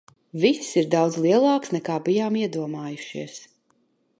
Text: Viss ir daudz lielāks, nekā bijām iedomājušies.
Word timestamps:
Viss 0.43 0.69
ir 0.81 0.87
daudz 0.95 1.17
lielāks, 1.25 1.73
nekā 1.75 1.99
bijām 2.09 2.41
iedomājušies. 2.45 3.37